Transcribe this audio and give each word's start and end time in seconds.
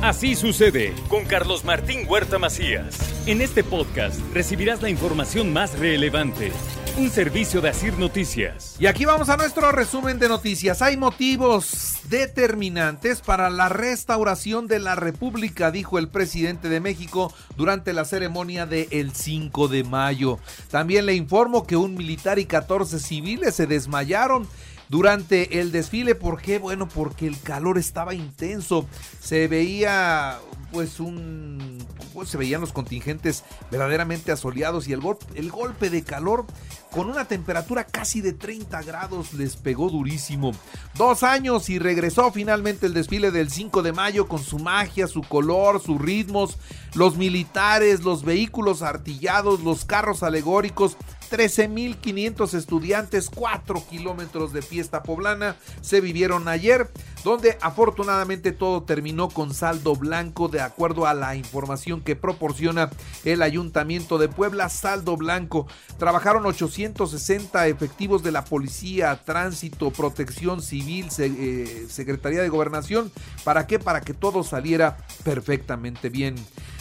Así 0.00 0.36
sucede 0.36 0.94
con 1.08 1.24
Carlos 1.24 1.64
Martín 1.64 2.06
Huerta 2.08 2.38
Macías. 2.38 2.96
En 3.26 3.40
este 3.40 3.64
podcast 3.64 4.20
recibirás 4.32 4.80
la 4.80 4.90
información 4.90 5.52
más 5.52 5.76
relevante. 5.76 6.52
Un 6.96 7.10
servicio 7.10 7.60
de 7.60 7.70
Asir 7.70 7.98
Noticias. 7.98 8.76
Y 8.78 8.86
aquí 8.86 9.04
vamos 9.04 9.28
a 9.28 9.36
nuestro 9.36 9.72
resumen 9.72 10.20
de 10.20 10.28
noticias. 10.28 10.82
Hay 10.82 10.96
motivos 10.96 11.96
determinantes 12.08 13.22
para 13.22 13.50
la 13.50 13.68
restauración 13.68 14.68
de 14.68 14.78
la 14.78 14.94
República, 14.94 15.72
dijo 15.72 15.98
el 15.98 16.08
presidente 16.08 16.68
de 16.68 16.78
México 16.78 17.34
durante 17.56 17.92
la 17.92 18.04
ceremonia 18.04 18.66
del 18.66 19.12
5 19.12 19.66
de 19.66 19.82
mayo. 19.82 20.38
También 20.70 21.06
le 21.06 21.14
informo 21.14 21.66
que 21.66 21.76
un 21.76 21.94
militar 21.96 22.38
y 22.38 22.46
14 22.46 23.00
civiles 23.00 23.56
se 23.56 23.66
desmayaron 23.66 24.46
durante 24.88 25.60
el 25.60 25.72
desfile. 25.72 26.14
¿Por 26.14 26.40
qué? 26.40 26.58
Bueno, 26.58 26.88
porque 26.88 27.26
el 27.26 27.40
calor 27.40 27.78
estaba 27.78 28.14
intenso. 28.14 28.86
Se 29.20 29.48
veía 29.48 30.38
pues 30.72 31.00
un 31.00 31.78
pues, 32.12 32.28
se 32.30 32.36
veían 32.36 32.60
los 32.60 32.72
contingentes 32.72 33.44
verdaderamente 33.70 34.32
asoleados 34.32 34.88
y 34.88 34.92
el, 34.92 35.00
el 35.34 35.50
golpe 35.50 35.88
de 35.88 36.02
calor 36.02 36.46
con 36.90 37.08
una 37.08 37.26
temperatura 37.26 37.84
casi 37.84 38.20
de 38.20 38.32
30 38.32 38.82
grados 38.82 39.34
les 39.34 39.56
pegó 39.56 39.88
durísimo. 39.88 40.52
Dos 40.96 41.22
años 41.22 41.68
y 41.68 41.78
regresó 41.78 42.32
finalmente 42.32 42.86
el 42.86 42.94
desfile 42.94 43.30
del 43.30 43.50
5 43.50 43.82
de 43.82 43.92
mayo 43.92 44.26
con 44.26 44.42
su 44.42 44.58
magia, 44.58 45.06
su 45.06 45.22
color, 45.22 45.80
sus 45.80 46.00
ritmos, 46.00 46.58
los 46.94 47.16
militares, 47.16 48.02
los 48.02 48.24
vehículos 48.24 48.82
artillados, 48.82 49.60
los 49.60 49.84
carros 49.84 50.22
alegóricos, 50.22 50.96
13.500 51.30 52.54
estudiantes, 52.54 53.30
4 53.30 53.84
kilómetros 53.88 54.52
de 54.52 54.62
fiesta 54.62 55.02
poblana 55.02 55.56
se 55.80 56.00
vivieron 56.00 56.48
ayer, 56.48 56.90
donde 57.24 57.58
afortunadamente 57.60 58.52
todo 58.52 58.82
terminó 58.82 59.28
con 59.28 59.54
saldo 59.54 59.94
blanco 59.94 60.48
de 60.48 60.60
acuerdo 60.60 61.06
a 61.06 61.14
la 61.14 61.36
información 61.36 62.00
que 62.00 62.16
proporciona 62.16 62.90
el 63.24 63.42
Ayuntamiento 63.42 64.18
de 64.18 64.28
Puebla, 64.28 64.68
saldo 64.68 65.16
blanco. 65.16 65.66
Trabajaron 65.98 66.46
860 66.46 67.66
efectivos 67.66 68.22
de 68.22 68.32
la 68.32 68.44
Policía, 68.44 69.20
Tránsito, 69.24 69.90
Protección 69.90 70.62
Civil, 70.62 71.08
eh, 71.18 71.86
Secretaría 71.88 72.42
de 72.42 72.48
Gobernación. 72.48 73.10
¿Para 73.44 73.66
qué? 73.66 73.78
Para 73.78 74.00
que 74.00 74.14
todo 74.14 74.42
saliera 74.42 74.96
perfectamente 75.24 76.08
bien. 76.08 76.36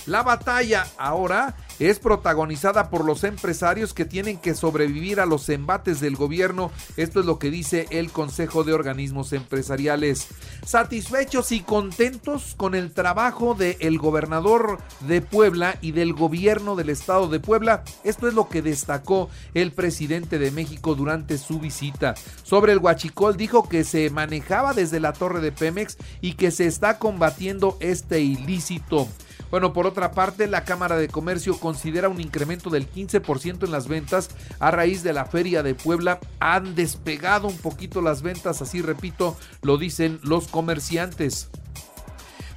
La 0.08 0.24
batalla 0.24 0.88
ahora 0.98 1.58
es 1.80 2.00
protagonizada 2.00 2.90
por 2.90 3.04
los 3.04 3.26
empresarios 3.26 3.94
que 3.94 4.06
tienen 4.06 4.38
que 4.38 4.56
sobrevivir 4.56 5.20
a 5.20 5.26
los 5.26 5.50
embates 5.50 6.00
del 6.00 6.16
gobierno. 6.16 6.72
Esto 6.96 7.20
es 7.20 7.26
lo 7.26 7.40
que 7.40 7.52
dice 7.52 7.88
el 7.90 8.10
Consejo 8.10 8.64
de 8.64 8.72
Organismos 8.72 9.34
Empresariales. 9.34 10.28
Satisfechos 10.66 11.52
y 11.52 11.60
contentos 11.60 12.56
con 12.56 12.74
el 12.74 12.94
trabajo 12.94 13.54
del 13.54 13.98
gobernador 13.98 14.80
de 15.02 15.22
Puebla 15.22 15.78
y 15.82 15.92
del 15.92 16.14
gobierno 16.14 16.78
del 16.78 16.90
estado 16.90 17.28
de 17.28 17.42
Puebla. 17.42 17.84
Esto 18.06 18.30
es 18.30 18.34
lo 18.34 18.48
que 18.48 18.62
destacó 18.62 19.30
el 19.54 19.74
presidente 19.74 20.40
de 20.40 20.52
México 20.52 20.96
durante 20.96 21.38
su 21.38 21.60
visita. 21.60 22.16
Sobre 22.44 22.72
el 22.72 22.80
huachicol 22.80 23.36
dijo 23.36 23.68
que 23.68 23.84
se 23.84 24.10
manejaba 24.10 24.74
desde 24.74 25.02
la 25.02 25.12
torre 25.12 25.42
de 25.42 25.52
Pemex 25.52 25.98
y 26.22 26.36
que 26.36 26.52
se 26.52 26.66
está 26.66 26.98
combatiendo 26.98 27.76
este 27.82 28.22
ilícito. 28.22 29.10
Bueno, 29.50 29.72
por 29.74 29.88
otra 29.88 30.12
parte, 30.12 30.48
la 30.48 30.66
Cámara 30.66 30.98
de 30.98 31.08
Comercio 31.08 31.60
considera 31.60 32.10
un 32.10 32.20
incremento 32.20 32.70
del 32.70 32.90
15% 32.92 33.66
en 33.66 33.72
las 33.72 33.88
ventas 33.88 34.30
a 34.60 34.72
raíz 34.72 35.04
de 35.04 35.14
la 35.14 35.26
Feria 35.26 35.64
de 35.64 35.76
Puebla. 35.76 36.20
Han 36.40 36.76
despegado 36.76 37.48
un 37.48 37.58
poquito 37.58 38.02
las 38.02 38.22
ventas, 38.22 38.62
así 38.62 38.82
repito, 38.82 39.38
lo 39.62 39.78
dicen 39.78 40.20
los 40.24 40.48
comerciantes. 40.48 41.50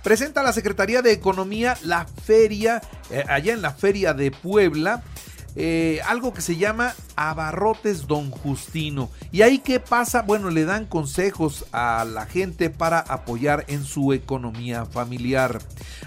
Presenta 0.02 0.42
la 0.42 0.52
Secretaría 0.52 1.02
de 1.02 1.12
Economía 1.12 1.76
la 1.82 2.06
feria, 2.06 2.80
eh, 3.10 3.24
allá 3.28 3.52
en 3.52 3.62
la 3.62 3.72
Feria 3.72 4.14
de 4.14 4.30
Puebla, 4.30 5.02
eh, 5.56 6.00
algo 6.06 6.32
que 6.32 6.40
se 6.40 6.56
llama 6.56 6.94
Abarrotes 7.20 8.06
Don 8.06 8.30
Justino. 8.30 9.10
¿Y 9.30 9.42
ahí 9.42 9.58
qué 9.58 9.78
pasa? 9.78 10.22
Bueno, 10.22 10.48
le 10.48 10.64
dan 10.64 10.86
consejos 10.86 11.66
a 11.70 12.06
la 12.06 12.24
gente 12.24 12.70
para 12.70 12.98
apoyar 12.98 13.66
en 13.68 13.84
su 13.84 14.14
economía 14.14 14.86
familiar. 14.86 15.58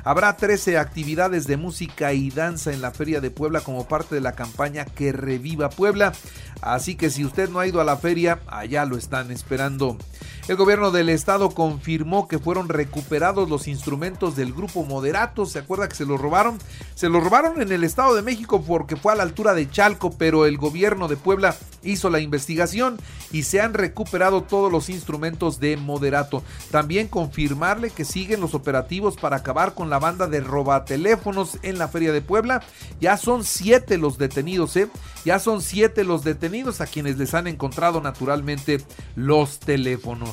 Habrá 0.03 0.35
13 0.35 0.79
actividades 0.79 1.46
de 1.46 1.56
música 1.56 2.13
y 2.13 2.31
danza 2.31 2.73
en 2.73 2.81
la 2.81 2.90
Feria 2.90 3.22
de 3.22 3.29
Puebla 3.29 3.62
como 3.62 3.88
parte 3.88 4.16
de 4.16 4.22
la 4.22 4.31
campaña 4.31 4.85
Que 4.85 5.12
Reviva 5.12 5.69
Puebla. 5.69 6.13
Así 6.62 6.96
que 6.96 7.12
si 7.12 7.23
usted 7.23 7.47
no 7.47 7.59
ha 7.59 7.68
ido 7.68 7.79
a 7.79 7.84
la 7.85 7.97
feria, 7.97 8.40
allá 8.47 8.84
lo 8.85 8.97
están 8.97 9.29
esperando. 9.29 10.00
El 10.45 10.57
gobierno 10.57 10.91
del 10.91 11.07
estado 11.07 11.51
confirmó 11.51 12.27
que 12.27 12.37
fueron 12.37 12.67
recuperados 12.67 13.49
los 13.49 13.69
instrumentos 13.69 14.35
del 14.35 14.51
grupo 14.51 14.83
Moderato. 14.83 15.45
¿Se 15.45 15.59
acuerda 15.59 15.87
que 15.87 15.95
se 15.95 16.05
los 16.05 16.19
robaron? 16.19 16.59
Se 16.95 17.07
los 17.07 17.23
robaron 17.23 17.61
en 17.61 17.71
el 17.71 17.85
estado 17.85 18.13
de 18.13 18.23
México 18.23 18.61
porque 18.61 18.97
fue 18.97 19.13
a 19.13 19.15
la 19.15 19.23
altura 19.23 19.53
de 19.53 19.69
Chalco, 19.69 20.11
pero 20.11 20.45
el 20.45 20.57
gobierno 20.57 21.07
de 21.07 21.15
Puebla 21.15 21.55
hizo 21.81 22.09
la 22.09 22.19
investigación 22.19 22.97
y 23.31 23.43
se 23.43 23.61
han 23.61 23.73
recuperado 23.73 24.43
todos 24.43 24.69
los 24.69 24.89
instrumentos 24.89 25.61
de 25.61 25.77
Moderato. 25.77 26.43
También 26.71 27.07
confirmarle 27.07 27.89
que 27.89 28.03
siguen 28.03 28.41
los 28.41 28.53
operativos 28.53 29.15
para 29.15 29.37
acabar 29.37 29.73
con 29.73 29.89
la 29.89 29.99
banda 29.99 30.27
de 30.27 30.41
robateléfonos 30.41 31.57
en 31.61 31.77
la 31.77 31.87
Feria 31.87 32.11
de 32.11 32.21
Puebla. 32.21 32.61
Ya 32.99 33.15
son 33.15 33.45
siete 33.45 33.97
los 33.97 34.17
detenidos, 34.17 34.75
¿eh? 34.75 34.89
Ya 35.23 35.39
son 35.39 35.61
siete 35.61 36.03
los 36.03 36.25
detenidos 36.25 36.81
a 36.81 36.85
quienes 36.85 37.17
les 37.17 37.33
han 37.33 37.47
encontrado 37.47 38.01
naturalmente 38.01 38.83
los 39.15 39.59
teléfonos. 39.59 40.32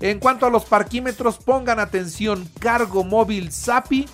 En 0.00 0.18
cuanto 0.18 0.46
a 0.46 0.50
los 0.50 0.64
parquímetros, 0.64 1.38
pongan 1.38 1.80
atención, 1.80 2.48
Cargo 2.58 3.04
Móvil 3.04 3.52
SAPI 3.52 4.06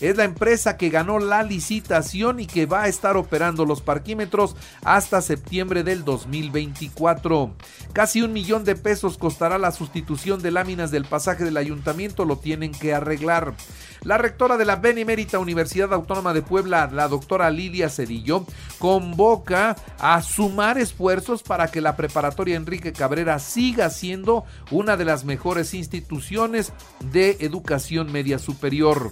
es 0.00 0.16
la 0.16 0.24
empresa 0.24 0.76
que 0.76 0.90
ganó 0.90 1.18
la 1.18 1.42
licitación 1.42 2.40
y 2.40 2.46
que 2.46 2.66
va 2.66 2.82
a 2.82 2.88
estar 2.88 3.16
operando 3.16 3.64
los 3.64 3.80
parquímetros 3.80 4.56
hasta 4.84 5.20
septiembre 5.20 5.82
del 5.82 6.04
2024. 6.04 7.54
Casi 7.92 8.22
un 8.22 8.32
millón 8.32 8.64
de 8.64 8.76
pesos 8.76 9.18
costará 9.18 9.58
la 9.58 9.72
sustitución 9.72 10.40
de 10.40 10.50
láminas 10.50 10.90
del 10.90 11.04
pasaje 11.04 11.44
del 11.44 11.56
ayuntamiento, 11.56 12.24
lo 12.24 12.38
tienen 12.38 12.72
que 12.72 12.94
arreglar. 12.94 13.54
La 14.02 14.16
rectora 14.16 14.56
de 14.56 14.64
la 14.64 14.76
Benemérita 14.76 15.38
Universidad 15.40 15.92
Autónoma 15.92 16.32
de 16.32 16.42
Puebla, 16.42 16.88
la 16.92 17.08
doctora 17.08 17.50
Lidia 17.50 17.90
Cedillo, 17.90 18.46
convoca 18.78 19.76
a 19.98 20.22
sumar 20.22 20.78
esfuerzos 20.78 21.42
para 21.42 21.68
que 21.68 21.80
la 21.80 21.96
preparatoria 21.96 22.56
Enrique 22.56 22.92
Cabrera 22.92 23.40
siga 23.40 23.90
siendo 23.90 24.44
una 24.70 24.96
de 24.96 25.04
las 25.04 25.24
mejores 25.24 25.74
instituciones 25.74 26.72
de 27.10 27.38
educación 27.40 28.12
media 28.12 28.38
superior. 28.38 29.10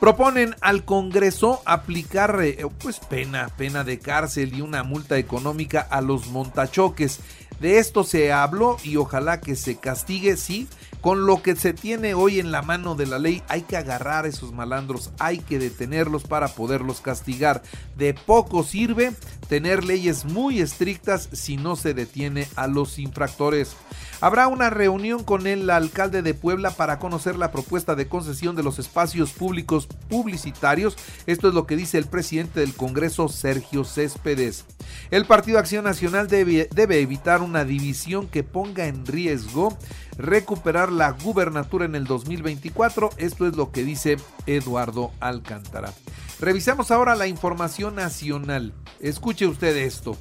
Proponen 0.00 0.56
al 0.62 0.86
Congreso 0.86 1.60
aplicar 1.66 2.40
eh, 2.42 2.66
pues 2.82 2.98
pena, 3.00 3.50
pena 3.58 3.84
de 3.84 3.98
cárcel 3.98 4.54
y 4.54 4.62
una 4.62 4.82
multa 4.82 5.18
económica 5.18 5.80
a 5.82 6.00
los 6.00 6.28
montachoques. 6.28 7.20
De 7.60 7.78
esto 7.78 8.02
se 8.02 8.32
habló 8.32 8.78
y 8.82 8.96
ojalá 8.96 9.42
que 9.42 9.54
se 9.54 9.76
castigue, 9.76 10.38
sí, 10.38 10.66
con 11.02 11.26
lo 11.26 11.42
que 11.42 11.56
se 11.56 11.74
tiene 11.74 12.14
hoy 12.14 12.40
en 12.40 12.50
la 12.52 12.62
mano 12.62 12.94
de 12.94 13.06
la 13.06 13.18
ley 13.18 13.42
hay 13.48 13.62
que 13.62 13.76
agarrar 13.76 14.24
a 14.24 14.28
esos 14.28 14.52
malandros, 14.52 15.10
hay 15.18 15.38
que 15.38 15.58
detenerlos 15.58 16.24
para 16.24 16.48
poderlos 16.48 17.02
castigar. 17.02 17.62
De 17.98 18.14
poco 18.14 18.64
sirve 18.64 19.12
tener 19.48 19.84
leyes 19.84 20.24
muy 20.24 20.60
estrictas 20.60 21.28
si 21.32 21.58
no 21.58 21.76
se 21.76 21.92
detiene 21.92 22.48
a 22.56 22.66
los 22.66 22.98
infractores. 22.98 23.76
Habrá 24.22 24.46
una 24.48 24.68
reunión 24.68 25.24
con 25.24 25.46
el 25.46 25.68
alcalde 25.70 26.20
de 26.22 26.34
Puebla 26.34 26.70
para 26.70 26.98
conocer 26.98 27.36
la 27.36 27.50
propuesta 27.50 27.94
de 27.94 28.06
concesión 28.06 28.54
de 28.54 28.62
los 28.62 28.78
espacios 28.78 29.32
públicos 29.32 29.88
publicitarios. 30.08 30.96
Esto 31.26 31.48
es 31.48 31.54
lo 31.54 31.66
que 31.66 31.76
dice 31.76 31.98
el 31.98 32.06
presidente 32.06 32.60
del 32.60 32.74
Congreso, 32.74 33.28
Sergio 33.28 33.84
Céspedes. 33.84 34.64
El 35.10 35.24
Partido 35.24 35.58
Acción 35.58 35.84
Nacional 35.84 36.28
debe, 36.28 36.68
evitar 37.00 37.42
una 37.42 37.64
división 37.64 38.26
que 38.26 38.42
ponga 38.42 38.86
en 38.86 39.06
riesgo 39.06 39.76
recuperar 40.16 40.92
la 40.92 41.12
gubernatura 41.12 41.84
en 41.84 41.94
el 41.94 42.04
2024. 42.04 43.10
Esto 43.16 43.46
es 43.46 43.56
lo 43.56 43.72
que 43.72 43.84
dice 43.84 44.16
Eduardo 44.46 45.12
Alcántara. 45.20 45.92
Revisamos 46.40 46.90
ahora 46.90 47.14
la 47.14 47.26
información 47.26 47.94
nacional. 47.94 48.72
Escuche 49.00 49.46
usted 49.46 49.76
esto. 49.76 50.16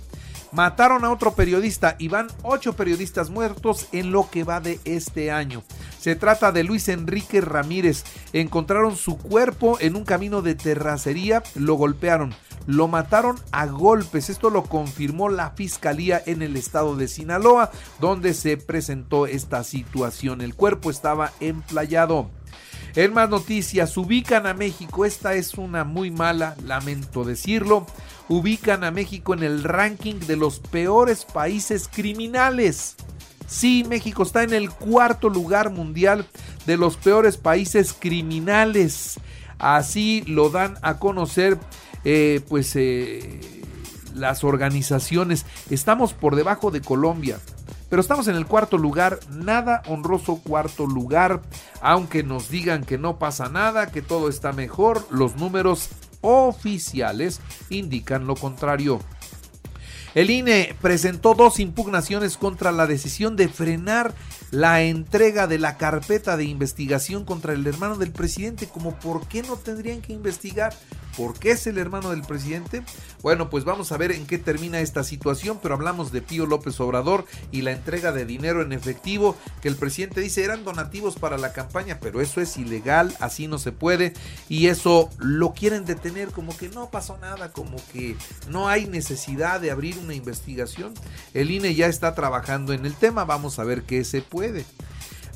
Mataron 0.52 1.06
a 1.06 1.12
otro 1.12 1.36
periodista 1.36 1.96
y 2.00 2.08
van 2.08 2.28
ocho 2.42 2.74
periodistas 2.74 3.30
muertos 3.30 3.88
en 3.92 4.12
lo 4.12 4.30
que 4.32 4.44
va 4.44 4.60
de 4.60 4.80
este 4.84 5.32
año. 5.32 5.64
Se 6.00 6.16
trata 6.16 6.54
de 6.54 6.64
Luis 6.64 6.88
Enrique 6.88 7.42
Ramírez. 7.42 8.06
Encontraron 8.32 8.96
su 8.96 9.18
cuerpo 9.18 9.78
en 9.82 9.98
un 9.98 10.06
camino 10.06 10.42
de 10.42 10.56
terracería, 10.56 11.44
lo 11.56 11.76
golpearon, 11.76 12.34
lo 12.68 12.88
mataron 12.88 13.38
a 13.52 13.66
golpes. 13.66 14.30
Esto 14.30 14.50
lo 14.50 14.64
confirmó 14.64 15.28
la 15.28 15.52
fiscalía 15.52 16.22
en 16.26 16.42
el 16.42 16.56
estado 16.56 16.96
de 16.96 17.10
Sinaloa, 17.10 17.72
donde 18.00 18.34
se 18.34 18.56
presentó 18.56 19.28
esta 19.28 19.64
situación. 19.66 20.40
El 20.40 20.56
cuerpo 20.56 20.90
estaba 20.90 21.34
emplayado. 21.42 22.30
En 22.96 23.14
más 23.14 23.30
noticias, 23.30 23.96
ubican 23.98 24.48
a 24.48 24.54
México, 24.54 25.06
esta 25.06 25.36
es 25.36 25.56
una 25.56 25.84
muy 25.84 26.12
mala, 26.12 26.56
lamento 26.66 27.24
decirlo, 27.24 27.86
ubican 28.30 28.84
a 28.84 28.90
México 28.90 29.34
en 29.34 29.44
el 29.44 29.64
ranking 29.64 30.16
de 30.16 30.36
los 30.36 30.60
peores 30.60 31.26
países 31.26 31.88
criminales. 31.88 32.96
Sí, 33.50 33.84
México 33.90 34.22
está 34.22 34.44
en 34.44 34.54
el 34.54 34.70
cuarto 34.70 35.28
lugar 35.28 35.72
mundial 35.72 36.28
de 36.68 36.78
los 36.78 36.98
peores 36.98 37.38
países 37.38 37.96
criminales. 37.98 39.20
Así 39.58 40.24
lo 40.28 40.52
dan 40.52 40.78
a 40.84 41.00
conocer 41.00 41.58
eh, 42.06 42.42
pues 42.48 42.76
eh, 42.76 43.64
las 44.14 44.44
organizaciones. 44.44 45.48
Estamos 45.72 46.14
por 46.14 46.36
debajo 46.36 46.70
de 46.70 46.82
Colombia. 46.82 47.40
Pero 47.90 48.04
estamos 48.04 48.28
en 48.28 48.36
el 48.36 48.46
cuarto 48.46 48.78
lugar, 48.78 49.20
nada 49.32 49.82
honroso 49.88 50.42
cuarto 50.44 50.86
lugar, 50.86 51.42
aunque 51.82 52.22
nos 52.22 52.50
digan 52.50 52.84
que 52.84 53.00
no 53.00 53.18
pasa 53.18 53.50
nada, 53.50 53.88
que 53.88 54.04
todo 54.04 54.30
está 54.30 54.54
mejor, 54.54 55.08
los 55.10 55.38
números 55.38 55.90
oficiales 56.22 57.42
indican 57.72 58.28
lo 58.28 58.36
contrario. 58.36 59.00
El 60.16 60.30
INE 60.30 60.76
presentó 60.82 61.36
dos 61.36 61.60
impugnaciones 61.60 62.38
contra 62.38 62.72
la 62.72 62.88
decisión 62.88 63.36
de 63.36 63.48
frenar 63.48 64.14
la 64.52 64.82
entrega 64.82 65.48
de 65.48 65.60
la 65.60 65.78
carpeta 65.78 66.38
de 66.38 66.46
investigación 66.46 67.26
contra 67.26 67.54
el 67.54 67.66
hermano 67.68 67.98
del 67.98 68.12
presidente, 68.12 68.68
como 68.68 68.96
por 69.00 69.28
qué 69.28 69.44
no 69.44 69.56
tendrían 69.56 70.02
que 70.02 70.14
investigar 70.14 70.74
¿Por 71.20 71.38
qué 71.38 71.52
es 71.52 71.68
el 71.68 71.78
hermano 71.78 72.12
del 72.12 72.22
presidente? 72.22 72.82
Bueno, 73.22 73.50
pues 73.50 73.66
vamos 73.66 73.92
a 73.92 73.98
ver 73.98 74.14
en 74.14 74.26
qué 74.26 74.38
termina 74.38 74.80
esta 74.80 75.04
situación, 75.04 75.60
pero 75.62 75.76
hablamos 75.76 76.14
de 76.14 76.22
Pío 76.22 76.46
López 76.46 76.80
Obrador 76.80 77.26
y 77.52 77.62
la 77.62 77.72
entrega 77.72 78.14
de 78.14 78.26
dinero 78.26 78.62
en 78.62 78.72
efectivo 78.72 79.36
que 79.62 79.68
el 79.68 79.76
presidente 79.76 80.22
dice 80.22 80.46
eran 80.46 80.64
donativos 80.64 81.18
para 81.18 81.38
la 81.38 81.52
campaña, 81.52 82.00
pero 82.00 82.22
eso 82.22 82.40
es 82.40 82.56
ilegal, 82.56 83.14
así 83.20 83.48
no 83.48 83.58
se 83.58 83.74
puede 83.74 84.14
y 84.48 84.68
eso 84.68 85.10
lo 85.18 85.54
quieren 85.54 85.84
detener 85.84 86.30
como 86.30 86.56
que 86.56 86.70
no 86.70 86.90
pasó 86.90 87.18
nada, 87.18 87.52
como 87.52 87.76
que 87.92 88.16
no 88.48 88.70
hay 88.70 88.86
necesidad 88.86 89.60
de 89.60 89.72
abrir 89.72 89.98
una 89.98 90.14
investigación. 90.14 90.94
El 91.34 91.52
INE 91.52 91.76
ya 91.76 91.88
está 91.88 92.16
trabajando 92.16 92.72
en 92.72 92.86
el 92.86 92.94
tema, 92.94 93.26
vamos 93.26 93.60
a 93.60 93.66
ver 93.66 93.84
qué 93.84 94.06
se 94.06 94.22
puede. 94.22 94.39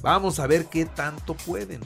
Vamos 0.01 0.39
a 0.39 0.47
ver 0.47 0.65
qué 0.65 0.85
tanto 0.85 1.35
pueden 1.35 1.81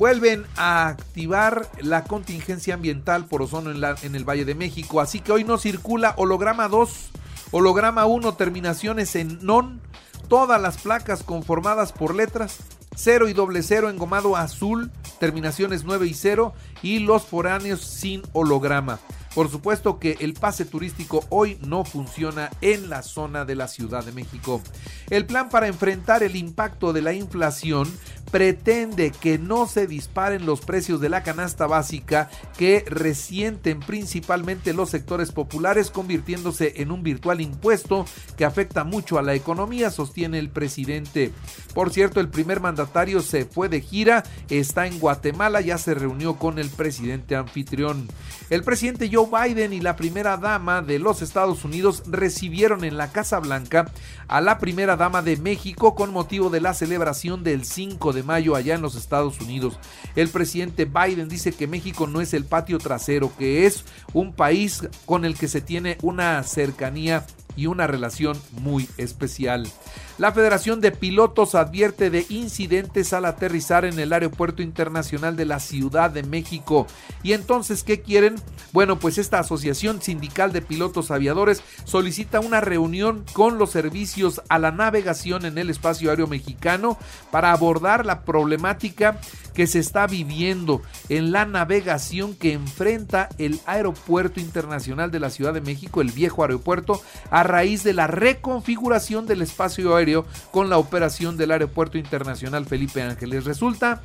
vuelven 0.00 0.46
a 0.56 0.88
activar 0.88 1.68
la 1.82 2.04
contingencia 2.04 2.72
ambiental 2.72 3.26
por 3.26 3.42
ozono 3.42 3.70
en, 3.70 3.84
en, 4.02 4.14
el 4.14 4.24
Valle 4.24 4.46
de 4.46 4.54
México. 4.54 4.98
Así 5.02 5.20
que 5.20 5.30
hoy 5.30 5.44
no 5.44 5.58
circula 5.58 6.14
holograma 6.16 6.68
2, 6.68 7.10
holograma 7.50 8.06
1, 8.06 8.34
terminaciones 8.34 9.14
en 9.14 9.38
non, 9.42 9.82
todas 10.28 10.58
las 10.58 10.78
placas 10.78 11.22
conformadas 11.22 11.92
por 11.92 12.14
letras 12.14 12.56
0 12.96 13.28
y 13.28 13.34
doble 13.34 13.62
0 13.62 13.90
engomado 13.90 14.36
azul, 14.36 14.90
terminaciones 15.18 15.84
9 15.84 16.06
y 16.06 16.14
0 16.14 16.54
y 16.82 17.00
los 17.00 17.24
foráneos 17.24 17.80
sin 17.82 18.22
holograma. 18.32 19.00
Por 19.34 19.48
supuesto 19.48 19.98
que 20.00 20.16
el 20.20 20.34
pase 20.34 20.64
turístico 20.64 21.24
hoy 21.28 21.56
no 21.64 21.84
funciona 21.84 22.50
en 22.60 22.90
la 22.90 23.02
zona 23.02 23.44
de 23.44 23.54
la 23.54 23.68
Ciudad 23.68 24.04
de 24.04 24.10
México. 24.10 24.60
El 25.08 25.24
plan 25.24 25.48
para 25.48 25.68
enfrentar 25.68 26.24
el 26.24 26.34
impacto 26.34 26.92
de 26.92 27.02
la 27.02 27.12
inflación 27.12 27.88
pretende 28.30 29.10
que 29.10 29.38
no 29.38 29.66
se 29.66 29.86
disparen 29.86 30.46
los 30.46 30.60
precios 30.60 31.00
de 31.00 31.08
la 31.08 31.22
canasta 31.22 31.66
básica 31.66 32.30
que 32.56 32.84
resienten 32.86 33.80
principalmente 33.80 34.72
los 34.72 34.90
sectores 34.90 35.32
populares 35.32 35.90
convirtiéndose 35.90 36.74
en 36.76 36.90
un 36.90 37.02
virtual 37.02 37.40
impuesto 37.40 38.04
que 38.36 38.44
afecta 38.44 38.84
mucho 38.84 39.18
a 39.18 39.22
la 39.22 39.34
economía, 39.34 39.90
sostiene 39.90 40.38
el 40.38 40.50
presidente. 40.50 41.32
Por 41.74 41.92
cierto, 41.92 42.20
el 42.20 42.28
primer 42.28 42.60
mandatario 42.60 43.20
se 43.22 43.44
fue 43.44 43.68
de 43.68 43.80
gira, 43.80 44.24
está 44.48 44.86
en 44.86 44.98
Guatemala, 44.98 45.60
ya 45.60 45.78
se 45.78 45.94
reunió 45.94 46.36
con 46.36 46.58
el 46.58 46.70
presidente 46.70 47.36
anfitrión. 47.36 48.08
El 48.50 48.62
presidente 48.64 49.10
Joe 49.12 49.28
Biden 49.30 49.72
y 49.72 49.80
la 49.80 49.96
primera 49.96 50.36
dama 50.36 50.82
de 50.82 50.98
los 50.98 51.22
Estados 51.22 51.64
Unidos 51.64 52.02
recibieron 52.06 52.84
en 52.84 52.96
la 52.96 53.12
Casa 53.12 53.38
Blanca 53.38 53.90
a 54.28 54.40
la 54.40 54.58
primera 54.58 54.96
dama 54.96 55.22
de 55.22 55.36
México 55.36 55.94
con 55.94 56.12
motivo 56.12 56.50
de 56.50 56.60
la 56.60 56.74
celebración 56.74 57.42
del 57.42 57.64
5 57.64 58.12
de 58.12 58.19
mayo 58.22 58.54
allá 58.54 58.74
en 58.74 58.82
los 58.82 58.96
Estados 58.96 59.40
Unidos. 59.40 59.78
El 60.16 60.28
presidente 60.28 60.84
Biden 60.84 61.28
dice 61.28 61.52
que 61.52 61.66
México 61.66 62.06
no 62.06 62.20
es 62.20 62.34
el 62.34 62.44
patio 62.44 62.78
trasero, 62.78 63.32
que 63.38 63.66
es 63.66 63.84
un 64.12 64.32
país 64.32 64.88
con 65.06 65.24
el 65.24 65.34
que 65.36 65.48
se 65.48 65.60
tiene 65.60 65.98
una 66.02 66.42
cercanía 66.42 67.26
y 67.60 67.66
una 67.66 67.86
relación 67.86 68.40
muy 68.52 68.88
especial. 68.96 69.68
La 70.16 70.32
Federación 70.32 70.80
de 70.80 70.92
Pilotos 70.92 71.54
advierte 71.54 72.08
de 72.08 72.24
incidentes 72.30 73.12
al 73.12 73.26
aterrizar 73.26 73.84
en 73.84 73.98
el 73.98 74.14
Aeropuerto 74.14 74.62
Internacional 74.62 75.36
de 75.36 75.44
la 75.44 75.60
Ciudad 75.60 76.10
de 76.10 76.22
México. 76.22 76.86
¿Y 77.22 77.34
entonces 77.34 77.84
qué 77.84 78.00
quieren? 78.00 78.36
Bueno, 78.72 78.98
pues 78.98 79.18
esta 79.18 79.38
Asociación 79.40 80.00
Sindical 80.00 80.52
de 80.52 80.62
Pilotos 80.62 81.10
Aviadores 81.10 81.62
solicita 81.84 82.40
una 82.40 82.62
reunión 82.62 83.24
con 83.34 83.58
los 83.58 83.70
servicios 83.70 84.40
a 84.48 84.58
la 84.58 84.70
navegación 84.70 85.44
en 85.44 85.58
el 85.58 85.68
espacio 85.68 86.08
aéreo 86.08 86.26
mexicano 86.26 86.96
para 87.30 87.52
abordar 87.52 88.06
la 88.06 88.22
problemática 88.22 89.20
que 89.54 89.66
se 89.66 89.78
está 89.78 90.06
viviendo 90.06 90.82
en 91.08 91.32
la 91.32 91.44
navegación 91.44 92.34
que 92.34 92.52
enfrenta 92.52 93.28
el 93.38 93.60
Aeropuerto 93.66 94.40
Internacional 94.40 95.10
de 95.10 95.20
la 95.20 95.30
Ciudad 95.30 95.52
de 95.52 95.60
México, 95.60 96.00
el 96.00 96.12
viejo 96.12 96.42
aeropuerto, 96.42 97.02
a 97.30 97.42
raíz 97.50 97.82
de 97.84 97.92
la 97.92 98.06
reconfiguración 98.06 99.26
del 99.26 99.42
espacio 99.42 99.94
aéreo 99.94 100.26
con 100.50 100.70
la 100.70 100.78
operación 100.78 101.36
del 101.36 101.50
Aeropuerto 101.50 101.98
Internacional 101.98 102.66
Felipe 102.66 103.02
Ángeles. 103.02 103.44
Resulta 103.44 104.02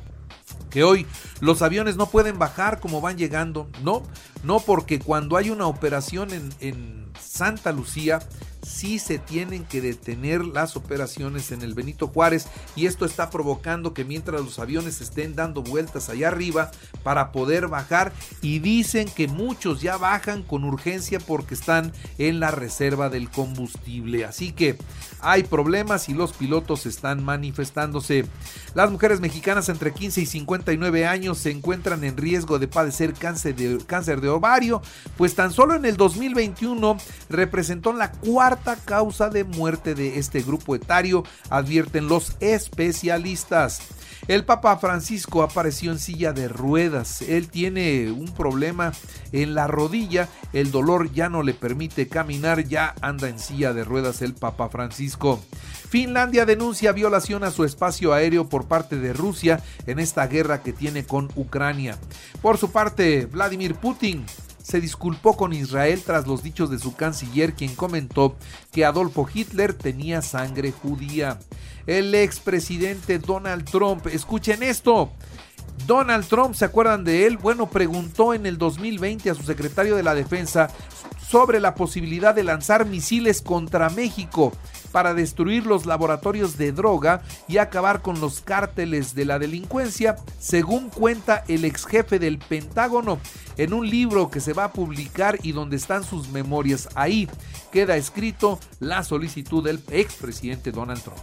que 0.70 0.84
hoy 0.84 1.06
los 1.40 1.62
aviones 1.62 1.96
no 1.96 2.06
pueden 2.06 2.38
bajar 2.38 2.80
como 2.80 3.00
van 3.00 3.16
llegando, 3.16 3.68
no, 3.82 4.02
no 4.44 4.60
porque 4.60 4.98
cuando 4.98 5.36
hay 5.36 5.50
una 5.50 5.66
operación 5.66 6.32
en, 6.32 6.50
en 6.60 7.06
Santa 7.20 7.72
Lucía, 7.72 8.20
sí 8.66 8.98
se 8.98 9.18
tienen 9.18 9.64
que 9.64 9.80
detener 9.80 10.44
las 10.44 10.76
operaciones 10.76 11.52
en 11.52 11.62
el 11.62 11.74
Benito 11.74 12.08
Juárez 12.08 12.48
y 12.74 12.86
esto 12.86 13.04
está 13.04 13.30
provocando 13.30 13.94
que 13.94 14.04
mientras 14.04 14.40
los 14.40 14.58
aviones 14.58 15.00
estén 15.00 15.36
dando 15.36 15.62
vueltas 15.62 16.08
allá 16.08 16.28
arriba 16.28 16.70
para 17.02 17.30
poder 17.30 17.68
bajar 17.68 18.12
y 18.42 18.58
dicen 18.58 19.08
que 19.08 19.28
muchos 19.28 19.80
ya 19.80 19.96
bajan 19.96 20.42
con 20.42 20.64
urgencia 20.64 21.20
porque 21.20 21.54
están 21.54 21.92
en 22.18 22.40
la 22.40 22.50
reserva 22.50 23.08
del 23.08 23.30
combustible. 23.30 24.24
Así 24.24 24.52
que 24.52 24.76
hay 25.20 25.44
problemas 25.44 26.08
y 26.08 26.14
los 26.14 26.32
pilotos 26.32 26.86
están 26.86 27.24
manifestándose. 27.24 28.26
Las 28.74 28.90
mujeres 28.90 29.20
mexicanas 29.20 29.68
entre 29.68 29.92
15 29.92 30.22
y 30.22 30.26
59 30.26 31.06
años 31.06 31.38
se 31.38 31.50
encuentran 31.50 32.02
en 32.04 32.16
riesgo 32.16 32.58
de 32.58 32.68
padecer 32.68 33.14
cáncer 33.14 33.54
de, 33.54 33.78
cáncer 33.86 34.20
de 34.20 34.28
ovario, 34.28 34.82
pues 35.16 35.34
tan 35.34 35.52
solo 35.52 35.74
en 35.74 35.84
el 35.84 35.96
2021 35.96 36.96
representó 37.30 37.92
la 37.92 38.10
cuarta 38.10 38.55
causa 38.84 39.30
de 39.30 39.44
muerte 39.44 39.94
de 39.94 40.18
este 40.18 40.42
grupo 40.42 40.74
etario, 40.74 41.24
advierten 41.50 42.08
los 42.08 42.36
especialistas. 42.40 43.80
El 44.28 44.44
Papa 44.44 44.76
Francisco 44.78 45.44
apareció 45.44 45.92
en 45.92 46.00
silla 46.00 46.32
de 46.32 46.48
ruedas. 46.48 47.22
Él 47.22 47.48
tiene 47.48 48.10
un 48.10 48.34
problema 48.34 48.92
en 49.30 49.54
la 49.54 49.68
rodilla. 49.68 50.28
El 50.52 50.72
dolor 50.72 51.12
ya 51.12 51.28
no 51.28 51.44
le 51.44 51.54
permite 51.54 52.08
caminar. 52.08 52.64
Ya 52.64 52.94
anda 53.02 53.28
en 53.28 53.38
silla 53.38 53.72
de 53.72 53.84
ruedas 53.84 54.22
el 54.22 54.34
Papa 54.34 54.68
Francisco. 54.68 55.40
Finlandia 55.88 56.44
denuncia 56.44 56.90
violación 56.90 57.44
a 57.44 57.52
su 57.52 57.62
espacio 57.62 58.12
aéreo 58.12 58.48
por 58.48 58.66
parte 58.66 58.96
de 58.96 59.12
Rusia 59.12 59.62
en 59.86 60.00
esta 60.00 60.26
guerra 60.26 60.60
que 60.60 60.72
tiene 60.72 61.06
con 61.06 61.30
Ucrania. 61.36 61.96
Por 62.42 62.58
su 62.58 62.72
parte, 62.72 63.26
Vladimir 63.26 63.76
Putin 63.76 64.26
se 64.66 64.80
disculpó 64.80 65.36
con 65.36 65.52
Israel 65.52 66.02
tras 66.04 66.26
los 66.26 66.42
dichos 66.42 66.70
de 66.70 66.80
su 66.80 66.96
canciller, 66.96 67.54
quien 67.54 67.76
comentó 67.76 68.34
que 68.72 68.84
Adolfo 68.84 69.28
Hitler 69.32 69.74
tenía 69.74 70.22
sangre 70.22 70.72
judía. 70.72 71.38
El 71.86 72.12
expresidente 72.16 73.20
Donald 73.20 73.64
Trump, 73.70 74.08
escuchen 74.08 74.64
esto. 74.64 75.12
Donald 75.86 76.26
Trump, 76.26 76.56
¿se 76.56 76.64
acuerdan 76.64 77.04
de 77.04 77.28
él? 77.28 77.36
Bueno, 77.36 77.70
preguntó 77.70 78.34
en 78.34 78.44
el 78.44 78.58
2020 78.58 79.30
a 79.30 79.36
su 79.36 79.44
secretario 79.44 79.94
de 79.94 80.02
la 80.02 80.16
Defensa 80.16 80.68
sobre 81.30 81.60
la 81.60 81.76
posibilidad 81.76 82.34
de 82.34 82.42
lanzar 82.42 82.86
misiles 82.86 83.42
contra 83.42 83.88
México 83.90 84.52
para 84.96 85.12
destruir 85.12 85.66
los 85.66 85.84
laboratorios 85.84 86.56
de 86.56 86.72
droga 86.72 87.20
y 87.48 87.58
acabar 87.58 88.00
con 88.00 88.18
los 88.18 88.40
cárteles 88.40 89.14
de 89.14 89.26
la 89.26 89.38
delincuencia, 89.38 90.16
según 90.38 90.88
cuenta 90.88 91.44
el 91.48 91.66
ex 91.66 91.84
jefe 91.84 92.18
del 92.18 92.38
Pentágono 92.38 93.18
en 93.58 93.74
un 93.74 93.90
libro 93.90 94.30
que 94.30 94.40
se 94.40 94.54
va 94.54 94.64
a 94.64 94.72
publicar 94.72 95.38
y 95.42 95.52
donde 95.52 95.76
están 95.76 96.02
sus 96.02 96.30
memorias. 96.30 96.88
Ahí 96.94 97.28
queda 97.70 97.98
escrito 97.98 98.58
la 98.80 99.04
solicitud 99.04 99.62
del 99.62 99.84
expresidente 99.90 100.72
Donald 100.72 101.02
Trump. 101.02 101.20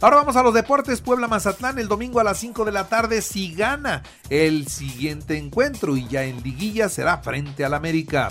Ahora 0.00 0.16
vamos 0.16 0.36
a 0.36 0.42
los 0.42 0.52
deportes. 0.52 1.00
Puebla 1.00 1.28
Mazatlán 1.28 1.78
el 1.78 1.88
domingo 1.88 2.20
a 2.20 2.24
las 2.24 2.38
5 2.38 2.64
de 2.64 2.72
la 2.72 2.88
tarde 2.88 3.22
si 3.22 3.54
gana 3.54 4.02
el 4.28 4.68
siguiente 4.68 5.38
encuentro 5.38 5.96
y 5.96 6.06
ya 6.06 6.24
en 6.24 6.42
liguilla 6.42 6.88
será 6.88 7.18
frente 7.18 7.64
al 7.64 7.74
América. 7.74 8.30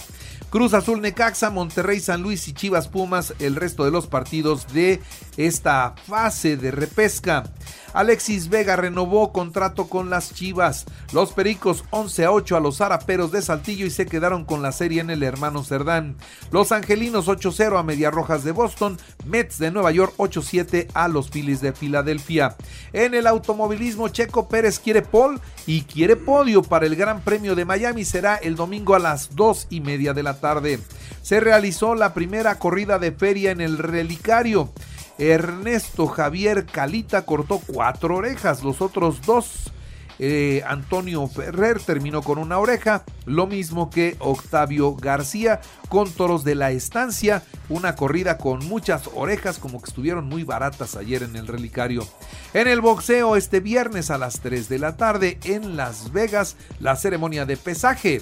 Cruz 0.53 0.75
Azul 0.75 1.01
Necaxa, 1.01 1.50
Monterrey 1.50 2.00
San 2.00 2.22
Luis 2.22 2.48
y 2.48 2.53
Chivas 2.53 2.88
Pumas 2.88 3.33
el 3.39 3.55
resto 3.55 3.86
de 3.86 3.89
los 3.89 4.05
partidos 4.05 4.72
de 4.72 5.01
esta 5.36 5.95
fase 6.07 6.57
de 6.57 6.69
repesca. 6.69 7.45
Alexis 7.93 8.50
Vega 8.50 8.75
renovó 8.75 9.31
contrato 9.31 9.88
con 9.88 10.10
las 10.10 10.33
Chivas. 10.33 10.86
Los 11.12 11.31
Pericos 11.31 11.83
11 11.91 12.25
a 12.25 12.31
8 12.31 12.57
a 12.57 12.60
los 12.60 12.77
Zaraperos 12.77 13.31
de 13.31 13.41
Saltillo 13.41 13.86
y 13.86 13.91
se 13.91 14.05
quedaron 14.05 14.45
con 14.45 14.62
la 14.62 14.72
serie 14.72 15.01
en 15.01 15.10
el 15.10 15.24
hermano 15.24 15.63
Cerdán. 15.63 16.17
Los 16.51 16.72
Angelinos 16.72 17.27
8-0 17.27 17.79
a 17.79 17.83
Medias 17.83 18.13
Rojas 18.13 18.43
de 18.43 18.51
Boston. 18.51 18.98
Mets 19.25 19.60
de 19.60 19.72
Nueva 19.72 19.91
York 19.91 20.13
8-7 20.17 20.88
a 20.93 21.07
los 21.07 21.29
Phillies 21.29 21.62
de 21.62 21.74
Filadelfia. 21.74 22.55
En 22.93 23.13
el 23.13 23.27
automovilismo, 23.27 24.10
Checo 24.10 24.50
Pérez 24.50 24.79
quiere 24.79 25.03
pole 25.03 25.39
y 25.67 25.83
quiere 25.83 26.15
podio 26.15 26.63
para 26.63 26.88
el 26.88 26.95
Gran 26.95 27.22
Premio 27.22 27.55
de 27.55 27.65
Miami. 27.65 28.05
Será 28.05 28.36
el 28.36 28.55
domingo 28.55 28.95
a 28.95 29.00
las 29.00 29.36
2 29.36 29.67
y 29.69 29.81
media 29.81 30.13
de 30.13 30.24
la 30.24 30.39
tarde. 30.43 30.77
Se 31.21 31.39
realizó 31.39 31.95
la 31.95 32.13
primera 32.13 32.59
corrida 32.59 33.00
de 33.00 33.13
feria 33.13 33.51
en 33.51 33.62
el 33.62 33.77
relicario. 33.77 34.73
Ernesto 35.17 36.07
Javier 36.07 36.65
Calita 36.65 37.21
cortó 37.21 37.62
cuatro 37.65 38.17
orejas, 38.17 38.62
los 38.62 38.81
otros 38.81 39.21
dos. 39.21 39.71
Eh, 40.19 40.62
Antonio 40.67 41.25
Ferrer 41.27 41.79
terminó 41.79 42.21
con 42.21 42.38
una 42.38 42.59
oreja, 42.59 43.03
lo 43.25 43.47
mismo 43.47 43.89
que 43.89 44.15
Octavio 44.19 44.95
García 44.95 45.62
con 45.89 46.12
toros 46.12 46.43
de 46.43 46.55
la 46.55 46.71
estancia, 46.71 47.41
una 47.69 47.95
corrida 47.95 48.38
con 48.38 48.59
muchas 48.67 49.09
orejas 49.15 49.57
como 49.59 49.81
que 49.81 49.89
estuvieron 49.89 50.25
muy 50.25 50.43
baratas 50.43 50.95
ayer 50.97 51.23
en 51.23 51.35
el 51.38 51.47
relicario. 51.47 52.05
En 52.53 52.67
el 52.67 52.81
boxeo 52.81 53.38
este 53.38 53.62
viernes 53.62 54.12
a 54.12 54.17
las 54.17 54.41
3 54.41 54.69
de 54.69 54.79
la 54.79 54.97
tarde 54.97 55.39
en 55.45 55.77
Las 55.77 56.12
Vegas, 56.12 56.57
la 56.79 56.95
ceremonia 56.95 57.45
de 57.45 57.57
pesaje 57.57 58.21